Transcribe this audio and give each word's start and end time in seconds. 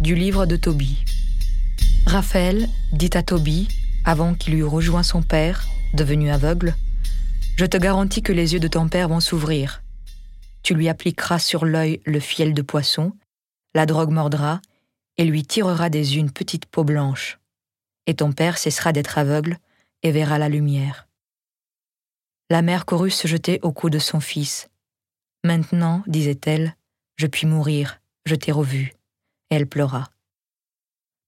Du 0.00 0.14
livre 0.14 0.46
de 0.46 0.54
Tobie. 0.54 1.04
Raphaël 2.06 2.68
dit 2.92 3.10
à 3.14 3.24
Tobie, 3.24 3.66
avant 4.04 4.34
qu'il 4.34 4.54
eût 4.54 4.62
rejoint 4.62 5.02
son 5.02 5.22
père, 5.22 5.66
devenu 5.92 6.30
aveugle, 6.30 6.76
Je 7.56 7.66
te 7.66 7.76
garantis 7.76 8.22
que 8.22 8.32
les 8.32 8.52
yeux 8.52 8.60
de 8.60 8.68
ton 8.68 8.88
père 8.88 9.08
vont 9.08 9.18
s'ouvrir. 9.18 9.82
Tu 10.62 10.74
lui 10.74 10.88
appliqueras 10.88 11.40
sur 11.40 11.64
l'œil 11.64 12.00
le 12.06 12.20
fiel 12.20 12.54
de 12.54 12.62
poisson, 12.62 13.12
la 13.74 13.86
drogue 13.86 14.12
mordra, 14.12 14.60
et 15.16 15.24
lui 15.24 15.42
tirera 15.42 15.90
des 15.90 16.14
yeux 16.14 16.20
une 16.20 16.30
petite 16.30 16.66
peau 16.66 16.84
blanche. 16.84 17.40
Et 18.06 18.14
ton 18.14 18.30
père 18.30 18.56
cessera 18.56 18.92
d'être 18.92 19.18
aveugle 19.18 19.58
et 20.04 20.12
verra 20.12 20.38
la 20.38 20.48
lumière. 20.48 21.08
La 22.50 22.62
mère 22.62 22.86
courut 22.86 23.10
se 23.10 23.26
jeter 23.26 23.58
au 23.62 23.72
cou 23.72 23.90
de 23.90 23.98
son 23.98 24.20
fils. 24.20 24.70
Maintenant, 25.42 26.04
disait-elle, 26.06 26.76
je 27.16 27.26
puis 27.26 27.48
mourir, 27.48 28.00
je 28.26 28.36
t'ai 28.36 28.52
revu. 28.52 28.92
Elle 29.50 29.66
pleura. 29.66 30.10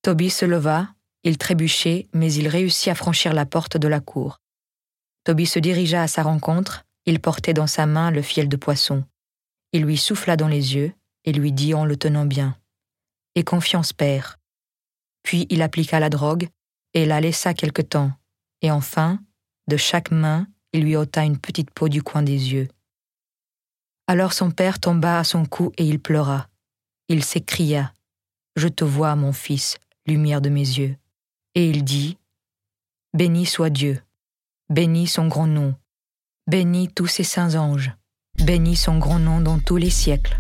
Toby 0.03 0.31
se 0.31 0.45
leva, 0.45 0.95
il 1.25 1.39
trébuchait, 1.39 2.09
mais 2.13 2.33
il 2.33 2.49
réussit 2.49 2.89
à 2.89 2.95
franchir 2.95 3.33
la 3.33 3.47
porte 3.47 3.77
de 3.77 3.89
la 3.89 4.01
cour. 4.01 4.41
Toby 5.25 5.47
se 5.47 5.59
dirigea 5.59 6.03
à 6.03 6.09
sa 6.09 6.23
rencontre, 6.23 6.85
il 7.07 7.21
portait 7.21 7.55
dans 7.55 7.67
sa 7.67 7.87
main 7.87 8.11
le 8.11 8.23
fiel 8.23 8.49
de 8.49 8.57
poisson. 8.57 9.05
Il 9.73 9.83
lui 9.83 9.97
souffla 9.97 10.37
dans 10.37 10.49
les 10.49 10.75
yeux 10.75 10.93
et 11.25 11.33
lui 11.33 11.53
dit 11.53 11.75
en 11.75 11.85
le 11.85 11.97
tenant 11.97 12.25
bien 12.25 12.57
Et 13.35 13.45
confiance, 13.45 13.93
père. 13.93 14.39
Puis 15.23 15.47
il 15.51 15.63
appliqua 15.63 16.01
la 16.01 16.09
drogue 16.09 16.49
et 16.95 17.07
la 17.07 17.21
laissa 17.21 17.55
quelque 17.55 17.83
temps, 17.83 18.13
et 18.63 18.71
enfin, 18.71 19.21
de 19.69 19.77
chaque 19.77 20.11
main, 20.11 20.47
il 20.73 20.83
lui 20.83 20.97
ôta 20.97 21.25
une 21.25 21.39
petite 21.39 21.71
peau 21.71 21.89
du 21.89 22.03
coin 22.03 22.23
des 22.23 22.53
yeux. 22.53 22.69
Alors 24.07 24.33
son 24.33 24.51
père 24.51 24.81
tomba 24.81 25.19
à 25.19 25.25
son 25.25 25.45
cou 25.45 25.73
et 25.77 25.85
il 25.85 26.01
pleura. 26.01 26.49
Il 27.09 27.25
s'écria 27.25 27.93
Je 28.61 28.69
te 28.69 28.85
vois, 28.85 29.17
mon 29.17 29.33
fils, 29.33 29.79
lumière 30.05 30.43
de 30.43 30.51
mes 30.51 30.61
yeux. 30.61 30.95
Et 31.55 31.71
il 31.71 31.83
dit 31.83 32.19
Béni 33.15 33.47
soit 33.47 33.71
Dieu, 33.71 34.03
béni 34.69 35.07
son 35.07 35.29
grand 35.29 35.47
nom, 35.47 35.75
béni 36.47 36.93
tous 36.93 37.07
ses 37.07 37.25
saints 37.25 37.55
anges, 37.55 37.91
béni 38.45 38.77
son 38.77 38.99
grand 38.99 39.19
nom 39.19 39.41
dans 39.41 39.61
tous 39.61 39.79
les 39.79 39.89
siècles. 39.89 40.39